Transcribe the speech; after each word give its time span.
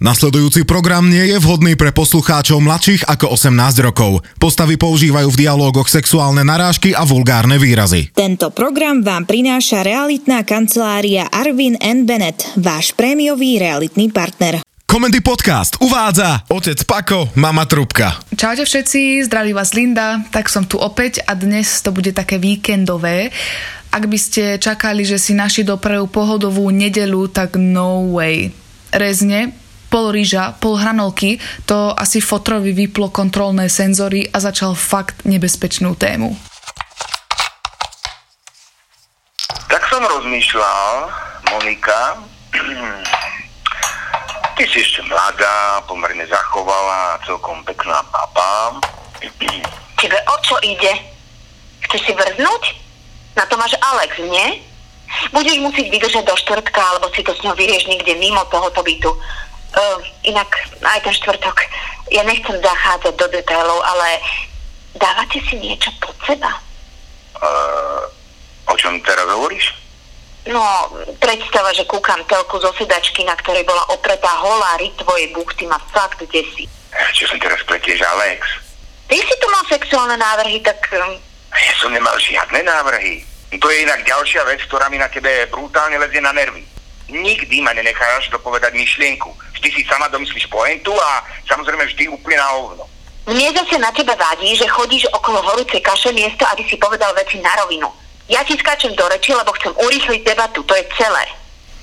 Nasledujúci 0.00 0.64
program 0.64 1.12
nie 1.12 1.28
je 1.28 1.36
vhodný 1.36 1.76
pre 1.76 1.92
poslucháčov 1.92 2.56
mladších 2.64 3.04
ako 3.04 3.36
18 3.36 3.84
rokov. 3.84 4.24
Postavy 4.40 4.80
používajú 4.80 5.28
v 5.28 5.44
dialógoch 5.44 5.92
sexuálne 5.92 6.40
narážky 6.40 6.96
a 6.96 7.04
vulgárne 7.04 7.60
výrazy. 7.60 8.08
Tento 8.16 8.48
program 8.48 9.04
vám 9.04 9.28
prináša 9.28 9.84
realitná 9.84 10.40
kancelária 10.40 11.28
Arvin 11.28 11.76
N. 11.76 12.08
Bennett, 12.08 12.48
váš 12.56 12.96
prémiový 12.96 13.60
realitný 13.60 14.08
partner. 14.08 14.64
Komendy 14.88 15.20
podcast 15.20 15.76
uvádza 15.84 16.48
otec 16.48 16.80
Pako, 16.88 17.36
mama 17.36 17.68
Trubka. 17.68 18.24
Čaute 18.32 18.64
všetci, 18.64 19.28
zdraví 19.28 19.52
vás 19.52 19.76
Linda, 19.76 20.24
tak 20.32 20.48
som 20.48 20.64
tu 20.64 20.80
opäť 20.80 21.20
a 21.28 21.36
dnes 21.36 21.68
to 21.84 21.92
bude 21.92 22.16
také 22.16 22.40
víkendové. 22.40 23.28
Ak 23.92 24.08
by 24.08 24.16
ste 24.16 24.56
čakali, 24.56 25.04
že 25.04 25.20
si 25.20 25.36
naši 25.36 25.60
doprajú 25.60 26.08
pohodovú 26.08 26.72
nedelu, 26.72 27.28
tak 27.28 27.60
no 27.60 28.16
way. 28.16 28.48
Rezne, 28.96 29.59
pol 29.90 30.14
rýža, 30.14 30.54
pol 30.62 30.78
hranolky, 30.78 31.42
to 31.66 31.90
asi 31.92 32.22
fotrovi 32.22 32.70
vyplo 32.70 33.10
kontrolné 33.10 33.66
senzory 33.66 34.30
a 34.30 34.38
začal 34.38 34.78
fakt 34.78 35.26
nebezpečnú 35.26 35.98
tému. 35.98 36.38
Tak 39.66 39.82
som 39.90 40.02
rozmýšľal, 40.06 40.94
Monika, 41.50 42.22
ty 44.56 44.62
si 44.70 44.78
ešte 44.78 45.02
mladá, 45.10 45.82
pomerne 45.90 46.22
zachovala, 46.30 47.18
celkom 47.26 47.58
pekná 47.66 47.98
baba. 48.14 48.78
Tebe 50.00 50.16
o 50.16 50.36
čo 50.40 50.56
ide? 50.64 51.10
Chceš 51.90 52.06
si 52.06 52.12
vrznúť? 52.14 52.64
Na 53.34 53.44
to 53.50 53.58
máš 53.58 53.74
Alex, 53.82 54.14
nie? 54.22 54.62
Budeš 55.34 55.58
musieť 55.58 55.90
vydržať 55.90 56.24
do 56.24 56.38
štvrtka, 56.38 56.78
alebo 56.78 57.10
si 57.10 57.26
to 57.26 57.34
s 57.34 57.42
ňou 57.42 57.58
vyrieš 57.58 57.90
niekde 57.90 58.14
mimo 58.16 58.46
tohoto 58.46 58.80
bytu. 58.80 59.10
Uh, 59.70 60.02
inak 60.26 60.50
aj 60.82 60.98
ten 61.06 61.14
štvrtok, 61.14 61.62
ja 62.10 62.26
nechcem 62.26 62.58
zachádzať 62.58 63.14
do 63.14 63.26
detailov, 63.30 63.78
ale 63.86 64.18
dávate 64.98 65.38
si 65.46 65.62
niečo 65.62 65.94
pod 66.02 66.10
seba? 66.26 66.50
Uh, 67.38 68.02
o 68.66 68.74
čom 68.74 68.98
teraz 69.06 69.30
hovoríš? 69.30 69.70
No, 70.50 70.58
predstava, 71.22 71.70
že 71.70 71.86
kúkam 71.86 72.18
telku 72.26 72.58
zo 72.58 72.74
sedačky, 72.74 73.22
na 73.22 73.38
ktorej 73.38 73.62
bola 73.62 73.86
opretá 73.94 74.34
holá 74.42 74.74
ryť 74.82 75.06
tvojej 75.06 75.30
buchty 75.30 75.70
ma 75.70 75.78
fakt 75.94 76.18
desí. 76.34 76.66
Čo 77.14 77.30
som 77.30 77.38
teraz 77.38 77.62
pletieš, 77.62 78.02
Alex? 78.02 78.42
Ty 79.06 79.22
si 79.22 79.34
tu 79.38 79.46
mal 79.54 79.62
sexuálne 79.70 80.18
návrhy, 80.18 80.58
tak... 80.66 80.82
Um, 80.98 81.14
ja 81.54 81.74
som 81.78 81.94
nemal 81.94 82.18
žiadne 82.18 82.66
návrhy. 82.66 83.22
To 83.54 83.66
je 83.70 83.86
inak 83.86 84.02
ďalšia 84.02 84.42
vec, 84.50 84.66
ktorá 84.66 84.90
mi 84.90 84.98
na 84.98 85.06
tebe 85.06 85.46
brutálne 85.46 85.98
lezie 85.98 86.18
na 86.18 86.34
nervy. 86.34 86.66
Nikdy 87.10 87.62
ma 87.62 87.74
nenecháš 87.74 88.30
dopovedať 88.34 88.74
myšlienku 88.74 89.30
vždy 89.60 89.68
si 89.76 89.82
sama 89.84 90.08
domyslíš 90.08 90.48
poentu 90.48 90.96
a 90.96 91.20
samozrejme 91.44 91.84
vždy 91.84 92.08
úplne 92.08 92.40
na 92.40 92.48
hovno. 92.56 92.88
Mne 93.28 93.52
zase 93.52 93.76
na 93.76 93.92
teba 93.92 94.16
vadí, 94.16 94.56
že 94.56 94.64
chodíš 94.64 95.04
okolo 95.12 95.44
horúcej 95.44 95.84
kaše 95.84 96.16
miesto, 96.16 96.48
aby 96.48 96.64
si 96.64 96.80
povedal 96.80 97.12
veci 97.12 97.36
na 97.44 97.52
rovinu. 97.60 97.92
Ja 98.32 98.40
ti 98.40 98.56
skáčem 98.56 98.96
do 98.96 99.04
reči, 99.12 99.36
lebo 99.36 99.52
chcem 99.60 99.76
urýchliť 99.76 100.24
debatu, 100.24 100.64
to 100.64 100.72
je 100.72 100.88
celé. 100.96 101.28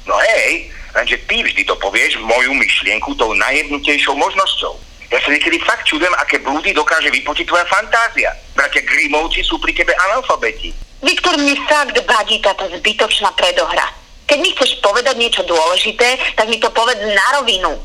No 0.09 0.17
hej, 0.17 0.73
lenže 0.97 1.21
ty 1.29 1.45
vždy 1.45 1.61
to 1.69 1.77
povieš 1.77 2.17
moju 2.25 2.57
myšlienku 2.57 3.13
tou 3.13 3.37
najjednutejšou 3.37 4.17
možnosťou. 4.17 4.73
Ja 5.13 5.21
sa 5.21 5.29
niekedy 5.31 5.61
fakt 5.63 5.85
čudujem, 5.87 6.11
aké 6.19 6.41
blúdy 6.41 6.73
dokáže 6.73 7.13
vypočiť 7.13 7.45
tvoja 7.47 7.63
fantázia. 7.69 8.33
Bratia 8.57 8.83
Grimovci 8.83 9.45
sú 9.45 9.55
pri 9.61 9.71
tebe 9.71 9.93
analfabeti. 10.09 10.73
Viktor, 11.05 11.37
mne 11.37 11.55
fakt 11.69 11.95
vadí 11.95 12.41
táto 12.41 12.65
zbytočná 12.73 13.29
predohra. 13.37 13.87
Keď 14.27 14.37
mi 14.43 14.51
chceš 14.51 14.83
povedať 14.83 15.15
niečo 15.15 15.43
dôležité, 15.47 16.19
tak 16.35 16.51
mi 16.51 16.59
to 16.59 16.67
povedz 16.75 16.99
na 16.99 17.27
rovinu. 17.39 17.79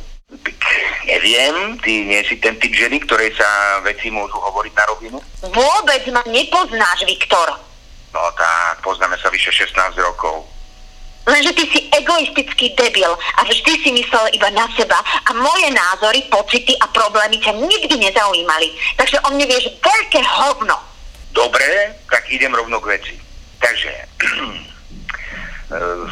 Neviem, 1.07 1.79
ty 1.79 2.03
nie 2.03 2.19
si 2.27 2.35
ten 2.43 2.59
typ 2.59 2.75
ženy, 2.75 2.99
ktorej 3.07 3.31
sa 3.39 3.79
veci 3.87 4.11
môžu 4.11 4.35
hovoriť 4.43 4.73
na 4.75 4.85
rovinu? 4.91 5.19
Vôbec 5.55 6.03
ma 6.11 6.23
nepoznáš, 6.27 7.07
Viktor. 7.07 7.47
No 8.11 8.23
tak, 8.35 8.83
poznáme 8.83 9.15
sa 9.23 9.31
vyše 9.31 9.55
16 9.55 9.95
rokov. 10.03 10.43
Lenže 11.23 11.55
ty 11.55 11.65
si 11.71 11.87
egoistický 11.95 12.75
debil 12.75 13.15
a 13.15 13.41
vždy 13.47 13.73
si 13.79 13.91
myslel 13.95 14.35
iba 14.35 14.51
na 14.51 14.67
seba 14.75 14.99
a 14.99 15.31
moje 15.39 15.71
názory, 15.71 16.27
pocity 16.27 16.75
a 16.83 16.91
problémy 16.91 17.39
ťa 17.39 17.55
nikdy 17.55 17.95
nezaujímali. 18.03 18.75
Takže 18.99 19.23
o 19.23 19.29
mne 19.31 19.47
vieš 19.47 19.71
veľké 19.79 20.19
hovno. 20.19 20.75
Dobre, 21.31 21.95
tak 22.11 22.27
idem 22.27 22.51
rovno 22.51 22.83
k 22.83 22.99
veci. 22.99 23.15
Takže, 23.63 23.93
Eh, 25.73 26.05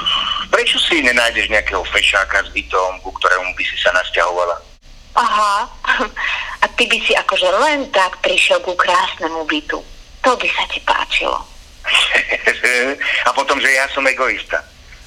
prečo 0.50 0.77
si 0.83 1.00
nenájdeš 1.00 1.49
nejakého 1.49 1.87
fešáka 1.88 2.44
s 2.44 2.50
bytom, 2.50 3.00
ku 3.00 3.15
ktorému 3.15 3.55
by 3.55 3.65
si 3.65 3.77
sa 3.78 3.94
nasťahovala? 3.94 4.56
Aha, 5.16 5.66
a 6.62 6.66
ty 6.75 6.87
by 6.91 6.99
si 7.03 7.15
akože 7.15 7.49
len 7.62 7.88
tak 7.94 8.19
prišiel 8.22 8.59
ku 8.62 8.75
krásnemu 8.75 9.47
bytu. 9.47 9.78
To 10.21 10.31
by 10.37 10.49
sa 10.53 10.65
ti 10.69 10.78
páčilo. 10.84 11.39
a 13.27 13.31
potom, 13.33 13.56
že 13.59 13.72
ja 13.72 13.89
som 13.91 14.05
egoista. 14.05 14.60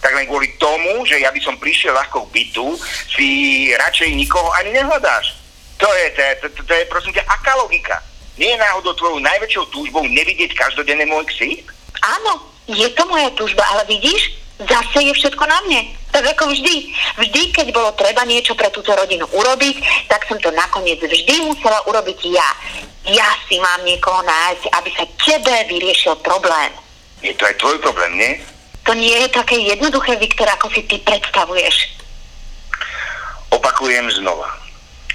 Tak 0.04 0.12
len 0.20 0.28
kvôli 0.28 0.52
tomu, 0.60 1.08
že 1.08 1.22
ja 1.22 1.32
by 1.32 1.40
som 1.40 1.56
prišiel 1.56 1.96
ľahko 1.96 2.28
k 2.28 2.34
bytu, 2.44 2.76
si 3.14 3.28
radšej 3.72 4.12
nikoho 4.12 4.52
ani 4.60 4.76
nehľadáš. 4.76 5.40
To 5.80 5.88
je, 5.88 6.06
to, 6.12 6.22
to, 6.44 6.48
to, 6.60 6.62
to 6.68 6.74
je 6.76 6.92
prosím 6.92 7.16
ťa, 7.16 7.24
aká 7.24 7.56
logika? 7.56 8.04
Nie 8.36 8.58
je 8.58 8.64
náhodou 8.64 8.98
tvojou 8.98 9.20
najväčšou 9.22 9.66
túžbou 9.70 10.04
nevidieť 10.04 10.58
každodenne 10.58 11.06
môj 11.06 11.24
ksík? 11.30 11.70
Áno, 12.02 12.42
je 12.68 12.90
to 12.98 13.06
moja 13.08 13.30
túžba, 13.38 13.64
ale 13.72 13.86
vidíš, 13.88 14.43
zase 14.68 15.00
je 15.04 15.14
všetko 15.14 15.44
na 15.46 15.60
mne. 15.68 15.82
Tak 16.14 16.24
ako 16.38 16.54
vždy. 16.54 16.94
Vždy, 17.18 17.42
keď 17.52 17.68
bolo 17.74 17.92
treba 17.98 18.24
niečo 18.24 18.54
pre 18.54 18.70
túto 18.70 18.94
rodinu 18.94 19.26
urobiť, 19.30 20.08
tak 20.08 20.26
som 20.30 20.38
to 20.38 20.54
nakoniec 20.54 21.02
vždy 21.02 21.36
musela 21.48 21.82
urobiť 21.90 22.20
ja. 22.30 22.50
Ja 23.10 23.30
si 23.50 23.60
mám 23.60 23.82
niekoho 23.84 24.22
nájsť, 24.24 24.64
aby 24.80 24.90
sa 24.96 25.06
tebe 25.20 25.56
vyriešil 25.68 26.16
problém. 26.24 26.72
Je 27.24 27.34
to 27.36 27.48
aj 27.48 27.56
tvoj 27.60 27.78
problém, 27.80 28.14
nie? 28.20 28.32
To 28.84 28.92
nie 28.92 29.16
je 29.16 29.30
také 29.32 29.56
jednoduché, 29.64 30.20
Viktor, 30.20 30.48
ako 30.60 30.68
si 30.76 30.84
ty 30.84 31.00
predstavuješ. 31.00 31.96
Opakujem 33.52 34.12
znova. 34.12 34.60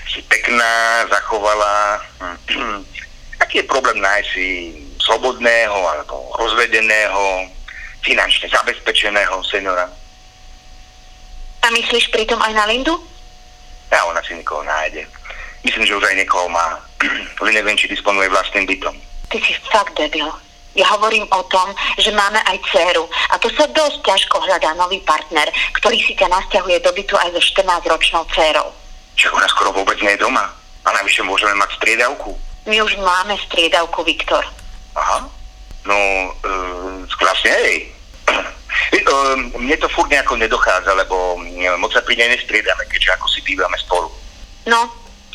Si 0.08 0.24
pekná, 0.24 1.04
zachovala. 1.12 2.00
Aký 3.44 3.60
je 3.60 3.70
problém 3.70 4.00
nájsť 4.00 4.28
si 4.34 4.48
slobodného 5.04 5.78
alebo 5.78 6.32
rozvedeného, 6.36 7.48
finančne 8.02 8.48
zabezpečeného 8.48 9.42
seniora. 9.44 9.86
A 11.62 11.66
myslíš 11.70 12.08
pritom 12.14 12.38
aj 12.40 12.52
na 12.54 12.64
Lindu? 12.70 12.94
Ja, 13.90 14.04
ona 14.06 14.22
si 14.22 14.36
nikoho 14.36 14.62
nájde. 14.62 15.04
Myslím, 15.64 15.86
že 15.86 15.96
už 15.96 16.04
aj 16.06 16.16
niekoho 16.16 16.48
má. 16.48 16.78
Len 17.44 17.54
neviem, 17.54 17.76
či 17.76 17.90
disponuje 17.90 18.30
vlastným 18.30 18.64
bytom. 18.64 18.94
Ty 19.28 19.38
si 19.42 19.52
fakt 19.68 19.96
debil. 19.98 20.28
Ja 20.76 20.86
hovorím 20.94 21.26
o 21.34 21.42
tom, 21.50 21.74
že 21.98 22.14
máme 22.14 22.38
aj 22.46 22.62
dceru 22.70 23.08
a 23.34 23.40
to 23.42 23.50
sa 23.50 23.66
dosť 23.66 23.98
ťažko 24.04 24.36
hľadá 24.46 24.78
nový 24.78 25.02
partner, 25.02 25.50
ktorý 25.74 25.98
si 26.06 26.14
ťa 26.14 26.30
nasťahuje 26.30 26.78
do 26.86 26.92
bytu 26.94 27.18
aj 27.18 27.34
so 27.34 27.42
14-ročnou 27.42 28.22
dcerou. 28.30 28.70
Však 29.18 29.34
ona 29.34 29.48
skoro 29.50 29.74
vôbec 29.74 29.98
nie 29.98 30.14
je 30.14 30.22
doma. 30.22 30.46
A 30.86 30.88
navyše 30.94 31.26
môžeme 31.26 31.52
mať 31.58 31.74
striedavku. 31.82 32.38
My 32.70 32.78
už 32.80 32.94
máme 33.02 33.34
striedavku, 33.48 34.06
Viktor. 34.06 34.44
Aha. 34.94 35.26
No, 35.86 35.98
uh, 36.42 37.02
vlastne 37.18 37.50
hej. 37.52 37.74
Ehm, 39.08 39.52
mne 39.56 39.76
to 39.80 39.88
furt 39.88 40.12
nejako 40.12 40.36
nedochádza, 40.36 40.92
lebo 40.92 41.40
moc 41.80 41.92
sa 41.92 42.04
pri 42.04 42.16
nej 42.16 42.28
nestriedame, 42.36 42.84
keďže 42.88 43.16
ako 43.16 43.26
si 43.28 43.40
bývame 43.40 43.76
spolu. 43.80 44.08
No, 44.68 44.84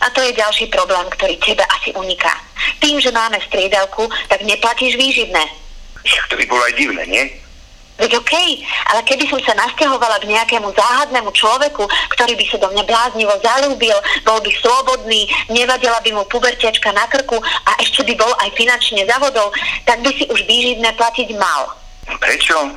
a 0.02 0.10
to 0.14 0.22
je 0.22 0.38
ďalší 0.38 0.70
problém, 0.70 1.06
ktorý 1.10 1.38
tebe 1.42 1.66
asi 1.74 1.90
uniká. 1.98 2.34
Tým, 2.78 3.02
že 3.02 3.10
máme 3.10 3.42
striedavku, 3.42 4.10
tak 4.30 4.46
neplatíš 4.46 4.94
výživné. 4.94 5.44
To 6.30 6.38
by 6.38 6.46
bolo 6.46 6.62
aj 6.66 6.74
divné, 6.78 7.04
nie? 7.10 7.24
Veď 7.94 8.18
OK, 8.18 8.34
ale 8.90 9.06
keby 9.06 9.30
som 9.30 9.38
sa 9.46 9.54
nasťahovala 9.54 10.18
k 10.18 10.34
nejakému 10.34 10.66
záhadnému 10.74 11.30
človeku, 11.30 11.86
ktorý 12.18 12.34
by 12.34 12.46
sa 12.50 12.58
do 12.58 12.68
mňa 12.74 12.84
bláznivo 12.90 13.34
zalúbil, 13.38 13.98
bol 14.26 14.42
by 14.42 14.52
slobodný, 14.58 15.30
nevadila 15.54 16.02
by 16.02 16.10
mu 16.10 16.26
pubertiačka 16.26 16.90
na 16.90 17.06
krku 17.06 17.38
a 17.38 17.72
ešte 17.78 18.02
by 18.02 18.14
bol 18.18 18.34
aj 18.42 18.50
finančne 18.58 19.06
zavodol, 19.06 19.54
tak 19.86 20.02
by 20.02 20.10
si 20.10 20.26
už 20.26 20.42
výživné 20.50 20.90
platiť 20.98 21.38
mal. 21.38 21.70
Prečo? 22.18 22.74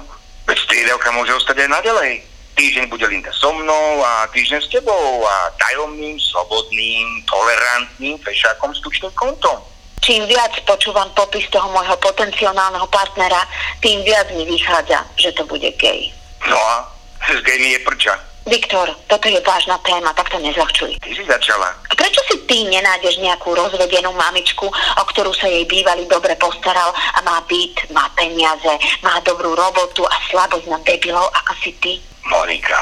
Veď 0.46 0.58
striedavka 0.62 1.08
môže 1.16 1.32
ostať 1.34 1.64
aj 1.64 1.70
naďalej. 1.80 2.12
Týždeň 2.56 2.88
bude 2.88 3.04
Linda 3.08 3.32
so 3.36 3.52
mnou 3.52 4.00
a 4.00 4.24
týždeň 4.32 4.60
s 4.64 4.72
tebou 4.72 5.24
a 5.28 5.52
tajomným, 5.60 6.16
slobodným, 6.16 7.24
tolerantným 7.28 8.16
fešákom 8.20 8.72
s 8.72 8.80
tučným 8.80 9.12
kontom. 9.12 9.60
Čím 10.00 10.26
viac 10.30 10.54
počúvam 10.68 11.10
popis 11.16 11.48
toho 11.50 11.66
môjho 11.72 11.96
potenciálneho 11.98 12.86
partnera, 12.88 13.42
tým 13.82 14.02
viac 14.06 14.30
mi 14.34 14.46
vychádza, 14.46 15.02
že 15.18 15.32
to 15.34 15.42
bude 15.48 15.66
gay. 15.80 16.12
No 16.46 16.56
a 16.56 16.86
s 17.26 17.40
gaymi 17.42 17.74
je 17.74 17.80
prča. 17.82 18.14
Viktor, 18.46 18.94
toto 19.10 19.26
je 19.26 19.42
vážna 19.42 19.74
téma, 19.82 20.14
tak 20.14 20.30
to 20.30 20.38
nezľahčuj. 20.38 21.02
Ty 21.02 21.10
si 21.10 21.26
začala. 21.26 21.74
A 21.90 21.92
prečo 21.98 22.22
si 22.30 22.38
ty 22.46 22.62
nenájdeš 22.62 23.18
nejakú 23.18 23.58
rozvedenú 23.58 24.14
mamičku, 24.14 24.70
o 24.70 25.04
ktorú 25.10 25.34
sa 25.34 25.50
jej 25.50 25.66
bývalý 25.66 26.06
dobre 26.06 26.38
postaral 26.38 26.94
a 26.94 27.18
má 27.26 27.42
byt, 27.50 27.90
má 27.90 28.06
peniaze, 28.14 28.70
má 29.02 29.18
dobrú 29.26 29.58
robotu 29.58 30.06
a 30.06 30.14
slabosť 30.30 30.70
na 30.70 30.78
debilov, 30.86 31.26
ako 31.42 31.52
si 31.58 31.74
ty? 31.82 31.98
Monika, 32.22 32.78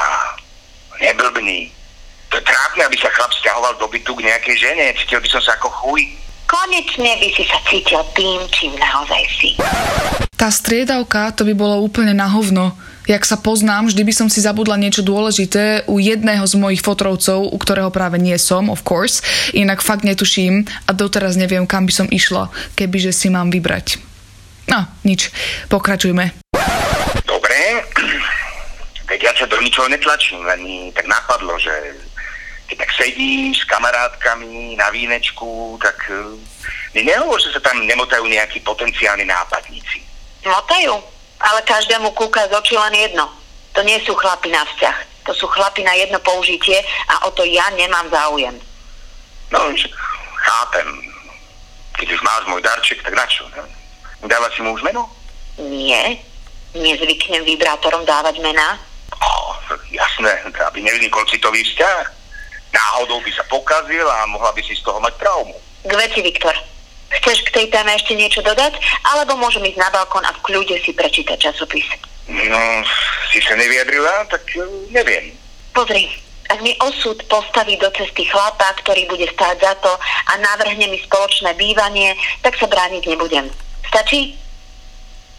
neblbni. 1.01 1.73
To 2.29 2.37
je 2.37 2.45
trápne, 2.45 2.85
aby 2.85 2.97
sa 3.01 3.09
chlap 3.17 3.33
stiahoval 3.33 3.73
do 3.81 3.89
bytu 3.89 4.13
k 4.21 4.25
nejakej 4.29 4.57
žene. 4.61 4.93
Cítil 5.01 5.17
by 5.17 5.29
som 5.33 5.41
sa 5.41 5.57
ako 5.57 5.73
chuj. 5.81 6.05
Konečne 6.55 7.19
by 7.19 7.27
si 7.35 7.43
sa 7.43 7.59
cítil 7.67 7.99
tým, 8.15 8.39
čím 8.47 8.71
naozaj 8.79 9.23
si. 9.27 9.49
Tá 10.39 10.47
striedavka, 10.47 11.35
to 11.35 11.43
by 11.43 11.51
bolo 11.51 11.83
úplne 11.83 12.15
na 12.15 12.31
hovno. 12.31 12.71
Jak 13.11 13.27
sa 13.27 13.35
poznám, 13.35 13.91
vždy 13.91 14.07
by 14.07 14.13
som 14.15 14.27
si 14.31 14.39
zabudla 14.39 14.79
niečo 14.79 15.03
dôležité 15.03 15.83
u 15.91 15.99
jedného 15.99 16.47
z 16.47 16.55
mojich 16.55 16.79
fotrovcov, 16.79 17.51
u 17.51 17.57
ktorého 17.59 17.91
práve 17.91 18.23
nie 18.23 18.39
som, 18.39 18.71
of 18.71 18.87
course. 18.87 19.19
Inak 19.51 19.83
fakt 19.83 20.07
netuším 20.07 20.63
a 20.87 20.95
doteraz 20.95 21.35
neviem, 21.35 21.67
kam 21.67 21.91
by 21.91 21.93
som 21.93 22.07
išla, 22.07 22.47
kebyže 22.79 23.11
si 23.11 23.27
mám 23.27 23.51
vybrať. 23.51 23.99
No, 24.71 24.87
nič. 25.03 25.35
Pokračujme. 25.67 26.39
Dobre, 27.27 27.59
veď 29.11 29.19
ja 29.27 29.31
sa 29.35 29.45
do 29.45 29.59
ničoho 29.59 29.91
netlačím, 29.91 30.39
len 30.47 30.63
mi 30.63 30.77
tak 30.95 31.03
napadlo, 31.03 31.59
že 31.59 31.99
keď 32.65 32.77
tak 32.81 32.91
sedíš 32.97 33.61
s 33.61 33.69
kamarátkami 33.69 34.73
na 34.77 34.89
vínečku, 34.89 35.77
tak 35.81 35.97
eh, 36.09 36.97
mi 36.97 37.01
nehovor, 37.05 37.37
že 37.37 37.53
sa 37.53 37.61
tam 37.61 37.85
nemotajú 37.85 38.25
nejakí 38.25 38.61
potenciálni 38.65 39.25
nápadníci. 39.25 40.01
Motajú, 40.45 40.97
ale 41.41 41.59
každému 41.65 42.13
kúka 42.13 42.45
z 42.49 42.53
očí 42.53 42.77
len 42.77 42.93
jedno. 42.93 43.29
To 43.73 43.83
nie 43.83 43.99
sú 44.07 44.15
chlapi 44.15 44.49
na 44.49 44.63
vzťah. 44.65 44.97
To 45.25 45.33
sú 45.33 45.49
chlapi 45.49 45.81
na 45.81 45.93
jedno 45.97 46.21
použitie 46.21 46.79
a 47.09 47.25
o 47.25 47.33
to 47.33 47.41
ja 47.43 47.65
nemám 47.73 48.07
záujem. 48.13 48.55
No, 49.49 49.59
chápem. 50.37 50.87
Keď 51.97 52.07
už 52.13 52.21
máš 52.21 52.43
môj 52.45 52.61
darček, 52.61 53.01
tak 53.01 53.17
na 53.17 53.25
čo? 53.25 53.45
Ne? 53.55 53.65
Dáva 54.25 54.49
si 54.53 54.61
mu 54.61 54.73
už 54.73 54.83
meno? 54.85 55.09
Nie, 55.57 56.19
nezvyknem 56.75 57.45
vibrátorom 57.45 58.03
dávať 58.05 58.41
mená. 58.43 58.77
Ó, 59.15 59.55
jasné, 59.89 60.33
aby 60.51 60.79
nevznikol 60.83 61.23
citový 61.31 61.63
vzťah. 61.63 62.24
Náhodou 62.75 63.23
by 63.23 63.31
sa 63.31 63.47
pokazil 63.47 64.03
a 64.03 64.27
mohla 64.27 64.51
by 64.51 64.59
si 64.59 64.75
z 64.75 64.83
toho 64.83 64.99
mať 64.99 65.15
traumu. 65.15 65.55
K 65.87 65.93
veci, 65.95 66.19
Viktor. 66.19 66.55
Chceš 67.21 67.47
k 67.47 67.53
tej 67.55 67.65
téme 67.71 67.95
ešte 67.95 68.17
niečo 68.17 68.43
dodať? 68.43 68.75
Alebo 69.15 69.39
môžem 69.39 69.63
ísť 69.63 69.79
na 69.79 69.87
balkón 69.93 70.27
a 70.27 70.35
v 70.35 70.43
kľude 70.43 70.75
si 70.83 70.91
prečítať 70.91 71.39
časopis? 71.39 71.87
No, 72.27 72.61
si 73.31 73.39
sa 73.39 73.55
nevyjadrila, 73.55 74.27
tak 74.27 74.43
eh, 74.57 74.65
neviem. 74.91 75.31
Pozri, 75.71 76.09
ak 76.49 76.59
mi 76.61 76.73
osud 76.81 77.21
postaví 77.29 77.77
do 77.77 77.89
cesty 77.93 78.25
chlapa, 78.25 78.73
ktorý 78.81 79.05
bude 79.07 79.29
stáť 79.29 79.61
za 79.61 79.73
to 79.79 79.91
a 80.29 80.33
navrhne 80.41 80.89
mi 80.89 80.97
spoločné 81.05 81.53
bývanie, 81.57 82.17
tak 82.41 82.57
sa 82.57 82.65
brániť 82.65 83.03
nebudem. 83.13 83.49
Stačí? 83.87 84.35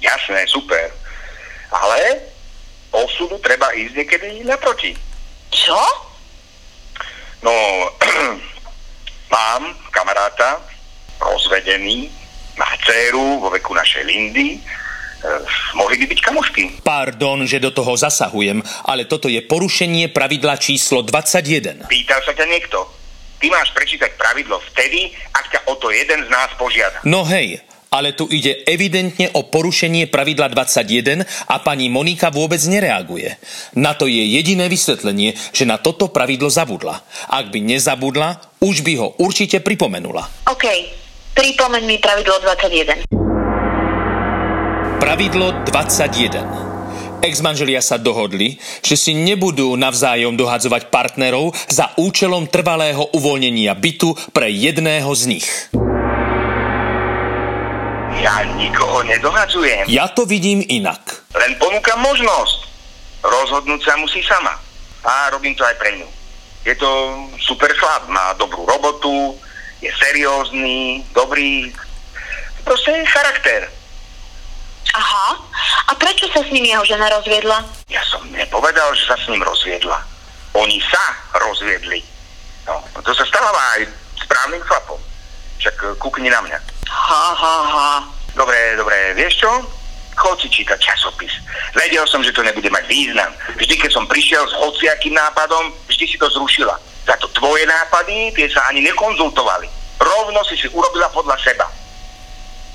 Jasné, 0.01 0.47
super. 0.47 0.95
Ale 1.75 2.23
osudu 2.95 3.39
treba 3.43 3.75
ísť 3.75 3.95
niekedy 3.99 4.29
naproti. 4.47 4.95
Čo? 5.51 5.79
No, 7.47 7.55
mám 9.37 9.63
kamaráta, 9.95 10.59
rozvedený, 11.23 12.11
má 12.59 12.67
dceru 12.83 13.39
vo 13.39 13.55
veku 13.55 13.71
našej 13.71 14.03
Lindy. 14.03 14.59
E, 14.59 14.61
mohli 15.79 16.03
by 16.03 16.11
byť 16.11 16.21
kamošky. 16.27 16.63
Pardon, 16.83 17.47
že 17.47 17.63
do 17.63 17.71
toho 17.71 17.95
zasahujem, 17.95 18.59
ale 18.83 19.07
toto 19.07 19.31
je 19.31 19.39
porušenie 19.47 20.11
pravidla 20.11 20.59
číslo 20.59 21.07
21. 21.07 21.87
Pýtal 21.87 22.21
sa 22.27 22.35
ťa 22.35 22.51
niekto? 22.51 22.83
Ty 23.37 23.47
máš 23.53 23.71
prečítať 23.77 24.17
pravidlo 24.19 24.59
vtedy, 24.75 25.15
ak 25.31 25.47
ťa 25.53 25.61
o 25.71 25.79
to 25.79 25.95
jeden 25.95 26.27
z 26.27 26.29
nás 26.33 26.51
požiada. 26.59 26.99
No 27.07 27.23
hej, 27.23 27.63
ale 27.97 28.13
tu 28.13 28.29
ide 28.29 28.61
evidentne 28.69 29.33
o 29.33 29.49
porušenie 29.49 30.13
pravidla 30.13 30.53
21 30.53 31.25
a 31.25 31.57
pani 31.65 31.89
Monika 31.89 32.29
vôbec 32.29 32.61
nereaguje. 32.69 33.41
Na 33.81 33.97
to 33.97 34.05
je 34.05 34.21
jediné 34.21 34.69
vysvetlenie, 34.69 35.33
že 35.57 35.65
na 35.65 35.81
toto 35.81 36.13
pravidlo 36.13 36.53
zabudla. 36.53 37.01
Ak 37.33 37.49
by 37.49 37.65
nezabudla, 37.65 38.61
už 38.61 38.85
by 38.85 38.93
ho 39.01 39.17
určite 39.17 39.65
pripomenula. 39.65 40.29
OK, 40.53 40.65
pripomeň 41.33 41.83
mi 41.89 41.97
pravidlo 41.97 42.37
21. 42.45 43.09
Pravidlo 45.01 45.65
21. 45.65 46.77
Ex-manželia 47.25 47.81
sa 47.81 47.97
dohodli, 47.97 48.61
že 48.85 48.93
si 48.93 49.17
nebudú 49.17 49.73
navzájom 49.81 50.37
dohadzovať 50.37 50.93
partnerov 50.93 51.57
za 51.65 51.97
účelom 51.97 52.45
trvalého 52.53 53.09
uvoľnenia 53.17 53.73
bytu 53.73 54.13
pre 54.37 54.53
jedného 54.53 55.09
z 55.17 55.23
nich. 55.33 55.49
Ja 58.21 58.43
nikoho 58.57 59.05
nedohadzujem. 59.05 59.85
Ja 59.93 60.09
to 60.09 60.25
vidím 60.25 60.65
inak. 60.67 61.29
Len 61.37 61.53
ponúkam 61.61 62.01
možnosť. 62.01 62.59
Rozhodnúť 63.21 63.81
sa 63.85 63.95
musí 64.01 64.25
sama. 64.25 64.57
A 65.05 65.31
robím 65.31 65.55
to 65.55 65.63
aj 65.63 65.77
pre 65.77 65.93
ňu. 66.01 66.09
Je 66.67 66.75
to 66.75 66.91
super 67.39 67.71
chlap, 67.79 68.11
má 68.11 68.35
dobrú 68.35 68.67
robotu, 68.67 69.39
je 69.79 69.87
seriózny, 70.03 71.07
dobrý, 71.15 71.71
proste 72.67 72.91
je 72.91 73.07
charakter. 73.07 73.71
Aha, 74.97 75.39
a 75.87 75.93
prečo 75.95 76.27
sa 76.35 76.43
s 76.43 76.51
ním 76.51 76.67
jeho 76.67 76.83
žena 76.83 77.07
rozviedla? 77.13 77.63
Ja 77.87 78.03
som 78.11 78.25
nepovedal, 78.35 78.91
že 78.99 79.07
sa 79.07 79.15
s 79.15 79.31
ním 79.31 79.45
rozviedla. 79.47 80.03
Oni 80.59 80.83
sa 80.83 81.05
rozviedli. 81.39 82.03
No, 82.67 82.83
to 83.05 83.15
sa 83.15 83.23
stáva 83.29 83.61
aj 83.79 83.87
správnym 84.19 84.63
chlapom. 84.65 84.99
Však 85.63 85.77
e, 85.85 85.87
kúkni 86.01 86.33
na 86.33 86.41
mňa. 86.43 86.59
Ha, 86.87 87.25
ha, 87.35 87.57
ha. 87.67 87.91
Dobre, 88.37 88.77
dobre, 88.77 89.15
vieš 89.17 89.43
čo? 89.43 89.51
Chod 90.17 90.41
si 90.41 90.49
čítať 90.49 90.81
časopis. 90.81 91.33
Vedel 91.77 92.05
som, 92.09 92.25
že 92.25 92.33
to 92.33 92.41
nebude 92.41 92.69
mať 92.73 92.89
význam. 92.89 93.29
Vždy, 93.61 93.75
keď 93.77 93.91
som 93.93 94.09
prišiel 94.09 94.49
s 94.49 94.57
hociakým 94.57 95.13
nápadom, 95.13 95.73
vždy 95.93 96.05
si 96.09 96.17
to 96.17 96.29
zrušila. 96.33 96.73
Za 97.05 97.15
to 97.21 97.29
tvoje 97.37 97.69
nápady, 97.69 98.33
tie 98.33 98.49
sa 98.49 98.65
ani 98.73 98.81
nekonzultovali. 98.81 99.69
Rovno 100.01 100.41
si 100.49 100.57
si 100.57 100.69
urobila 100.73 101.09
podľa 101.13 101.37
seba. 101.45 101.69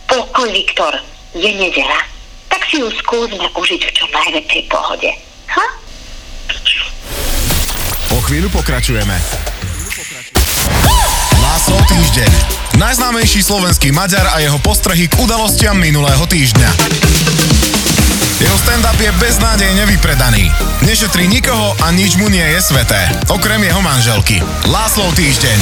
Pokoj, 0.06 0.50
Viktor. 0.54 0.94
Je 1.34 1.50
nedela. 1.50 2.04
Tak 2.52 2.62
si 2.68 2.84
ju 2.84 2.92
skúsme 3.00 3.48
užiť 3.56 3.82
v 3.88 3.92
čo 3.96 4.06
najväčšej 4.12 4.64
pohode. 4.70 5.10
Ha? 5.56 5.66
O 8.12 8.20
chvíľu 8.28 8.52
pokračujeme. 8.52 9.16
Láso 11.40 11.76
týždeň. 11.88 12.61
Najznámejší 12.82 13.46
slovenský 13.46 13.94
Maďar 13.94 14.34
a 14.34 14.42
jeho 14.42 14.58
postrehy 14.58 15.06
k 15.06 15.14
udalostiam 15.22 15.78
minulého 15.78 16.26
týždňa. 16.26 16.70
Jeho 18.42 18.58
stand-up 18.58 18.98
je 18.98 19.14
beznádejne 19.22 19.86
vypredaný. 19.86 20.50
Nešetrí 20.82 21.30
nikoho 21.30 21.78
a 21.78 21.94
nič 21.94 22.18
mu 22.18 22.26
nie 22.26 22.42
je 22.42 22.58
sveté. 22.58 22.98
Okrem 23.30 23.62
jeho 23.62 23.86
manželky. 23.86 24.42
Láslov 24.66 25.14
týždeň. 25.14 25.58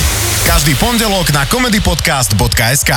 Každý 0.47 0.79
pondelok 0.79 1.35
na 1.35 1.43
comedypodcast.sk 1.43 2.91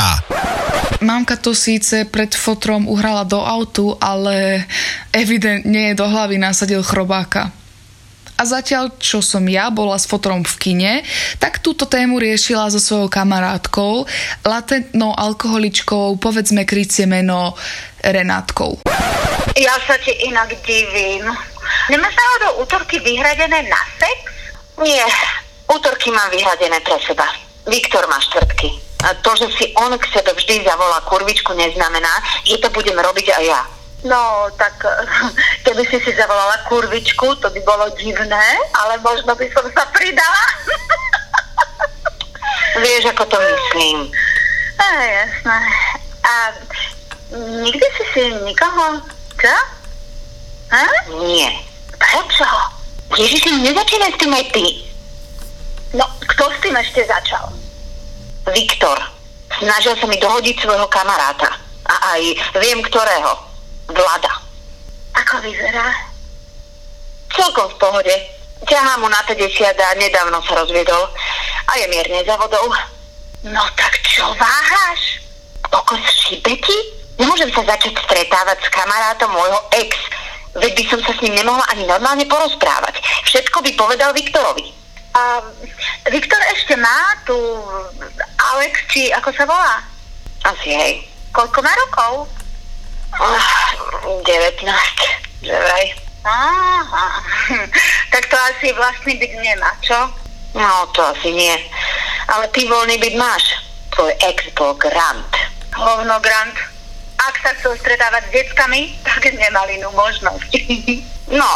Mamka 1.02 1.34
to 1.34 1.50
síce 1.50 2.06
pred 2.06 2.30
fotrom 2.30 2.86
uhrala 2.86 3.26
do 3.26 3.42
autu, 3.42 3.98
ale 3.98 4.70
evidentne 5.10 5.98
do 5.98 6.06
hlavy 6.06 6.38
nasadil 6.38 6.86
chrobáka. 6.86 7.50
A 8.40 8.42
zatiaľ, 8.48 8.96
čo 8.98 9.20
som 9.22 9.44
ja 9.46 9.68
bola 9.68 9.94
s 10.00 10.08
fotrom 10.08 10.42
v 10.42 10.54
kine, 10.58 10.92
tak 11.38 11.62
túto 11.62 11.86
tému 11.86 12.18
riešila 12.18 12.72
so 12.72 12.80
svojou 12.82 13.06
kamarátkou, 13.12 14.08
latentnou 14.42 15.14
alkoholičkou, 15.14 16.16
povedzme 16.18 16.66
krycie 16.66 17.06
meno 17.06 17.54
Renátkou. 18.02 18.82
Ja 19.54 19.76
sa 19.86 19.94
ti 20.02 20.10
inak 20.26 20.50
divím. 20.66 21.22
Nemáš 21.86 22.14
náhodou 22.18 22.66
útorky 22.66 22.98
vyhradené 22.98 23.68
na 23.70 23.80
sex? 24.00 24.16
Nie, 24.82 25.06
útorky 25.70 26.10
mám 26.10 26.26
vyhradené 26.34 26.82
pre 26.82 26.98
seba. 27.06 27.28
Viktor 27.70 28.02
má 28.10 28.18
štvrtky. 28.18 28.74
A 29.02 29.14
to, 29.22 29.34
že 29.38 29.46
si 29.54 29.64
on 29.78 29.94
k 29.98 30.06
sebe 30.14 30.34
vždy 30.34 30.62
zavolá 30.66 31.02
kurvičku, 31.06 31.54
neznamená, 31.54 32.10
že 32.46 32.58
to 32.58 32.70
budem 32.70 32.94
robiť 32.98 33.26
aj 33.34 33.44
ja. 33.46 33.62
No, 34.02 34.50
tak 34.58 34.74
keby 35.66 35.86
si 35.86 35.98
si 36.02 36.10
zavolala 36.18 36.58
kurvičku, 36.66 37.38
to 37.38 37.46
by 37.50 37.60
bolo 37.62 37.86
divné, 37.94 38.46
ale 38.74 38.98
možno 38.98 39.34
by 39.38 39.46
som 39.54 39.62
sa 39.70 39.86
pridala. 39.94 40.44
Vieš, 42.82 43.14
ako 43.14 43.24
to 43.30 43.38
myslím. 43.38 44.10
Á, 44.80 44.86
jasné. 45.06 45.58
A 46.22 46.32
nikdy 47.62 47.86
si 47.94 48.04
si 48.10 48.22
nikoho... 48.42 48.98
Čo? 49.38 49.56
Ha? 50.72 50.86
Nie. 51.22 51.52
Prečo? 52.00 52.48
Ježiši, 53.12 53.60
nezačínaj 53.60 54.12
s 54.16 54.20
tým 54.20 54.32
aj 54.32 54.46
ty. 54.56 54.64
No, 55.92 56.08
kto 56.24 56.48
s 56.48 56.58
tým 56.64 56.74
ešte 56.80 57.04
začal? 57.04 57.52
Viktor. 58.50 58.98
Snažil 59.60 59.94
sa 60.00 60.08
mi 60.08 60.16
dohodiť 60.16 60.64
svojho 60.64 60.88
kamaráta. 60.88 61.52
A 61.84 61.94
aj 62.16 62.22
viem 62.56 62.80
ktorého. 62.80 63.51
Vlada. 63.88 64.32
Ako 65.16 65.42
vyzerá? 65.42 65.90
Celkom 67.32 67.66
v 67.72 67.78
pohode. 67.80 68.14
Ťahá 68.62 69.00
mu 69.02 69.10
na 69.10 69.18
50 69.26 69.42
a 69.74 69.88
nedávno 69.98 70.38
sa 70.46 70.54
rozviedol. 70.62 71.10
A 71.66 71.72
je 71.78 71.86
mierne 71.90 72.22
za 72.22 72.36
vodou. 72.38 72.70
No 73.42 73.62
tak 73.74 73.98
čo 74.06 74.28
váhaš? 74.38 75.24
Kokos 75.66 76.04
šibeti? 76.28 77.02
Nemôžem 77.18 77.50
sa 77.50 77.66
začať 77.66 77.98
stretávať 78.06 78.62
s 78.62 78.68
kamarátom 78.70 79.30
môjho 79.34 79.58
ex. 79.82 79.96
Veď 80.52 80.72
by 80.78 80.84
som 80.84 81.00
sa 81.02 81.12
s 81.16 81.22
ním 81.24 81.34
nemohla 81.40 81.64
ani 81.72 81.88
normálne 81.88 82.28
porozprávať. 82.28 83.00
Všetko 83.24 83.64
by 83.64 83.70
povedal 83.74 84.12
Viktorovi. 84.12 84.68
A 85.12 85.44
Viktor 86.08 86.40
ešte 86.56 86.72
má 86.76 87.16
tu 87.28 87.36
Alex, 88.52 88.72
či 88.88 89.12
ako 89.12 89.28
sa 89.32 89.44
volá? 89.44 89.84
Asi 90.44 90.72
hej. 90.72 90.92
Koľko 91.32 91.58
má 91.60 91.72
rokov? 91.88 92.12
Oh, 93.20 93.40
19, 94.00 94.64
že 95.42 95.54
vraj. 95.54 95.86
Aha, 96.22 97.18
tak 98.14 98.24
to 98.30 98.36
asi 98.38 98.70
vlastný 98.72 99.18
byt 99.18 99.34
nemá, 99.42 99.74
čo? 99.82 99.98
No, 100.54 100.86
to 100.94 101.02
asi 101.02 101.34
nie. 101.34 101.56
Ale 102.30 102.46
ty 102.54 102.68
voľný 102.70 102.98
byt 103.02 103.16
máš. 103.18 103.42
Tvoj 103.92 104.12
ex 104.30 104.46
bol 104.54 104.78
Grant. 104.78 105.32
Hovno 105.74 106.16
Grant. 106.22 106.56
Ak 107.22 107.34
sa 107.42 107.50
chcel 107.58 107.78
stretávať 107.78 108.28
s 108.28 108.34
deckami, 108.34 108.94
tak 109.02 109.26
nemal 109.34 109.66
inú 109.70 109.90
možnosť. 109.94 110.50
No, 111.32 111.48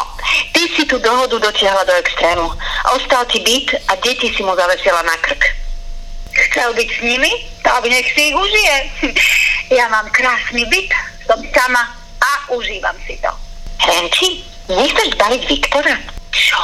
ty 0.57 0.73
si 0.73 0.88
tú 0.88 0.97
dohodu 0.97 1.37
dotiahla 1.37 1.85
do 1.85 1.93
extrému. 2.00 2.49
Ostal 2.97 3.28
ti 3.28 3.45
byt 3.45 3.76
a 3.93 3.99
deti 4.00 4.33
si 4.33 4.40
mu 4.40 4.57
zavesila 4.57 5.05
na 5.05 5.12
krk. 5.21 5.43
Chcel 6.33 6.73
byť 6.73 6.88
s 6.97 7.00
nimi? 7.05 7.28
Tak 7.61 7.85
nech 7.85 8.09
si 8.16 8.33
ich 8.33 8.37
užije. 8.37 8.76
Ja 9.76 9.90
mám 9.90 10.07
krásny 10.14 10.62
byt, 10.71 10.95
som 11.26 11.43
sama 11.50 11.95
užívam 12.50 12.96
si 13.06 13.18
to. 13.18 13.32
Renči, 13.82 14.44
nechceš 14.68 15.14
baliť 15.16 15.42
Viktora? 15.46 15.96
Čo? 16.32 16.62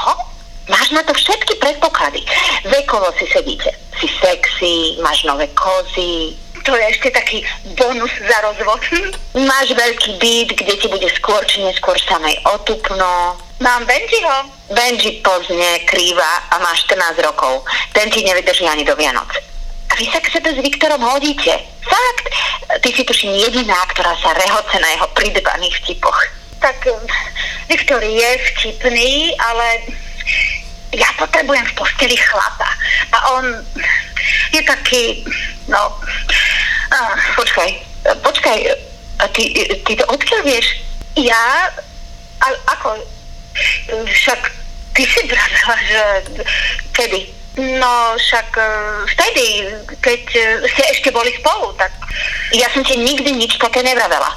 Máš 0.70 0.94
na 0.94 1.02
to 1.02 1.12
všetky 1.14 1.58
predpoklady. 1.58 2.22
Vekovo 2.70 3.10
si 3.18 3.26
sedíte. 3.30 3.74
Si 3.98 4.06
sexy, 4.22 4.98
máš 5.02 5.26
nové 5.26 5.50
kozy, 5.52 6.38
to 6.62 6.76
je 6.76 6.84
ešte 6.94 7.10
taký 7.10 7.42
bonus 7.74 8.10
za 8.22 8.38
rozvod. 8.46 8.82
Máš 9.34 9.74
veľký 9.74 10.10
byt, 10.22 10.48
kde 10.54 10.74
ti 10.78 10.86
bude 10.86 11.08
skôr 11.18 11.42
či 11.50 11.58
neskôr 11.62 11.98
samej 11.98 12.38
otupno. 12.54 13.34
Mám 13.58 13.82
Benjiho. 13.86 14.36
Benji 14.70 15.20
pozne, 15.20 15.82
krýva 15.90 16.32
a 16.54 16.58
má 16.62 16.72
14 16.74 17.18
rokov. 17.26 17.66
Ten 17.92 18.10
ti 18.10 18.22
nevydrží 18.22 18.64
ani 18.66 18.86
do 18.86 18.94
Vianoc. 18.94 19.51
A 19.92 20.00
vy 20.00 20.08
sa 20.08 20.24
k 20.24 20.32
sebe 20.32 20.56
s 20.56 20.58
Viktorom 20.64 21.04
hodíte. 21.04 21.52
Fakt. 21.84 22.26
Ty 22.80 22.88
si 22.88 23.04
tuším 23.04 23.36
jediná, 23.36 23.76
ktorá 23.92 24.16
sa 24.16 24.32
rehoce 24.32 24.80
na 24.80 24.88
jeho 24.96 25.06
pridbaných 25.12 25.84
vtipoch. 25.84 26.16
Tak 26.64 26.88
Viktor 27.68 28.00
je 28.00 28.30
vtipný, 28.52 29.36
ale 29.36 29.84
ja 30.96 31.08
potrebujem 31.20 31.66
v 31.68 31.76
posteli 31.76 32.16
chlapa. 32.16 32.72
A 33.12 33.36
on 33.36 33.44
je 34.56 34.62
taký, 34.64 35.28
no, 35.68 35.92
a, 36.92 36.98
počkaj, 37.36 37.68
počkaj, 38.24 38.58
ty, 39.36 39.42
ty 39.84 39.92
to 39.92 40.04
odkiaľ 40.08 40.40
vieš? 40.48 40.80
Ja? 41.20 41.68
A, 42.40 42.46
ako? 42.80 42.96
Však 44.08 44.40
ty 44.96 45.04
si 45.04 45.20
vravela, 45.28 45.76
že 45.84 46.02
kedy? 46.96 47.41
No 47.52 48.16
však 48.16 48.48
e, 48.56 48.64
vtedy, 49.12 49.46
keď 50.00 50.22
e, 50.24 50.44
ste 50.72 50.82
ešte 50.88 51.12
boli 51.12 51.28
spolu, 51.36 51.76
tak 51.76 51.92
ja 52.56 52.64
som 52.72 52.80
ti 52.80 52.96
nikdy 52.96 53.36
nič 53.36 53.60
také 53.60 53.84
nevravela. 53.84 54.32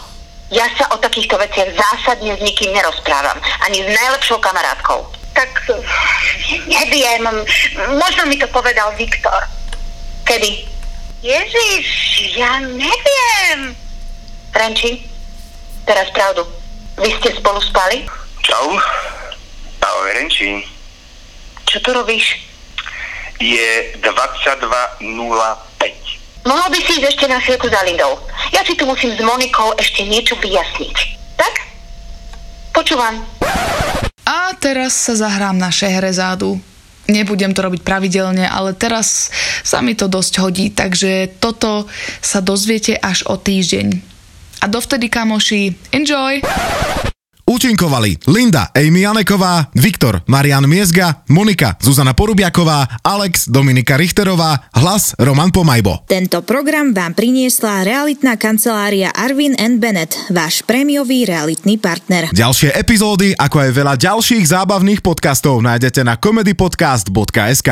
Ja 0.51 0.67
sa 0.75 0.91
o 0.91 0.99
takýchto 0.99 1.39
veciach 1.39 1.71
zásadne 1.79 2.35
s 2.35 2.43
nikým 2.43 2.75
nerozprávam, 2.75 3.39
ani 3.63 3.87
s 3.87 3.89
najlepšou 3.89 4.37
kamarátkou. 4.43 5.07
Tak 5.31 5.51
neviem, 6.67 7.23
možno 7.95 8.27
mi 8.27 8.35
to 8.35 8.51
povedal 8.51 8.91
Viktor. 8.99 9.47
Kedy? 10.27 10.67
Ježiš, 11.23 11.89
ja 12.35 12.59
neviem. 12.61 13.75
Renči, 14.51 15.07
teraz 15.87 16.11
pravdu. 16.11 16.43
Vy 16.99 17.09
ste 17.19 17.35
spolu 17.39 17.63
spali? 17.63 18.03
Čau. 18.43 18.75
Ahoj, 19.81 20.09
Renči. 20.19 20.63
Čo 21.65 21.79
tu 21.79 21.89
robíš? 21.95 22.54
Je 23.39 23.91
22.05. 23.99 26.15
Mohol 26.45 26.67
by 26.71 26.79
si 26.85 27.01
ísť 27.01 27.05
ešte 27.09 27.25
na 27.25 27.41
chvíľku 27.41 27.67
za 27.67 27.81
Lindou. 27.83 28.21
Ja 28.53 28.61
si 28.61 28.77
tu 28.77 28.85
musím 28.85 29.17
s 29.17 29.19
Monikou 29.19 29.73
ešte 29.81 30.05
niečo 30.05 30.37
vyjasniť. 30.37 30.95
Tak? 31.35 31.53
Počúvam. 32.71 33.25
A 34.25 34.53
teraz 34.57 34.93
sa 34.93 35.17
zahrám 35.17 35.57
na 35.57 35.73
Šehrezádu. 35.73 36.61
Nebudem 37.05 37.53
to 37.53 37.65
robiť 37.65 37.85
pravidelne, 37.85 38.49
ale 38.49 38.73
teraz 38.73 39.29
sa 39.61 39.81
mi 39.81 39.93
to 39.93 40.09
dosť 40.09 40.33
hodí, 40.41 40.73
takže 40.73 41.37
toto 41.37 41.85
sa 42.21 42.41
dozviete 42.41 42.97
až 42.97 43.25
o 43.29 43.37
týždeň. 43.37 44.01
A 44.61 44.65
dovtedy, 44.65 45.13
kamoši, 45.13 45.77
enjoy! 45.93 46.41
Účinkovali 47.55 48.19
Linda 48.27 48.67
Amy 48.75 49.07
Janeková, 49.07 49.71
Viktor 49.71 50.19
Marian 50.27 50.67
Miezga, 50.67 51.23
Monika 51.31 51.79
Zuzana 51.79 52.11
Porubiaková, 52.11 52.99
Alex 52.99 53.47
Dominika 53.47 53.95
Richterová, 53.95 54.67
hlas 54.75 55.15
Roman 55.15 55.55
Pomajbo. 55.55 56.03
Tento 56.03 56.43
program 56.43 56.91
vám 56.91 57.15
priniesla 57.15 57.87
realitná 57.87 58.35
kancelária 58.35 59.07
Arvin 59.15 59.55
and 59.55 59.79
Bennett, 59.79 60.19
váš 60.27 60.67
prémiový 60.67 61.23
realitný 61.23 61.79
partner. 61.79 62.27
Ďalšie 62.35 62.75
epizódy, 62.75 63.31
ako 63.39 63.63
aj 63.63 63.71
veľa 63.71 63.95
ďalších 64.03 64.43
zábavných 64.51 64.99
podcastov 64.99 65.63
nájdete 65.63 66.03
na 66.03 66.19
comedypodcast.sk. 66.19 67.71